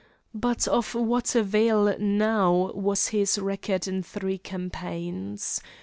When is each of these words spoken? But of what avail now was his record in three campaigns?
But 0.33 0.67
of 0.67 0.95
what 0.95 1.35
avail 1.35 1.95
now 1.99 2.71
was 2.73 3.09
his 3.09 3.37
record 3.37 3.87
in 3.87 4.01
three 4.01 4.39
campaigns? 4.39 5.61